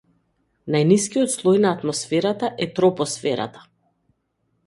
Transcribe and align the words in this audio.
Најнискиот 0.75 1.33
слој 1.33 1.59
на 1.65 1.73
атмосферата 1.77 2.49
е 2.67 2.67
тропосферата. 2.79 3.65